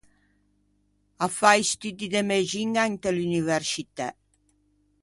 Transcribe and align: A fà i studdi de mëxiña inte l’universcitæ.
A 1.25 1.27
fà 1.35 1.51
i 1.63 1.67
studdi 1.73 2.09
de 2.15 2.21
mëxiña 2.31 2.89
inte 2.95 3.09
l’universcitæ. 3.15 4.09